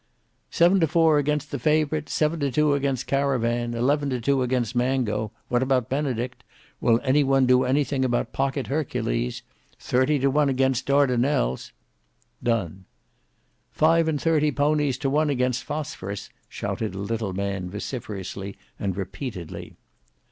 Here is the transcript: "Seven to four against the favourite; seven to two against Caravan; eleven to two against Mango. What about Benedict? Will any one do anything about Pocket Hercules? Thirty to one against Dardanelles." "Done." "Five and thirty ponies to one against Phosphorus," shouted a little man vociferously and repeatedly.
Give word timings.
"Seven 0.49 0.79
to 0.79 0.87
four 0.87 1.19
against 1.19 1.51
the 1.51 1.59
favourite; 1.59 2.09
seven 2.09 2.39
to 2.39 2.49
two 2.51 2.73
against 2.73 3.05
Caravan; 3.05 3.75
eleven 3.75 4.09
to 4.09 4.19
two 4.19 4.41
against 4.41 4.75
Mango. 4.75 5.31
What 5.47 5.61
about 5.61 5.89
Benedict? 5.89 6.43
Will 6.79 6.99
any 7.03 7.23
one 7.23 7.45
do 7.45 7.65
anything 7.65 8.03
about 8.03 8.33
Pocket 8.33 8.65
Hercules? 8.65 9.43
Thirty 9.79 10.17
to 10.17 10.31
one 10.31 10.49
against 10.49 10.87
Dardanelles." 10.87 11.71
"Done." 12.41 12.85
"Five 13.71 14.07
and 14.07 14.19
thirty 14.19 14.51
ponies 14.51 14.97
to 14.97 15.07
one 15.07 15.29
against 15.29 15.65
Phosphorus," 15.65 16.31
shouted 16.49 16.95
a 16.95 16.97
little 16.97 17.33
man 17.33 17.69
vociferously 17.69 18.57
and 18.79 18.97
repeatedly. 18.97 19.75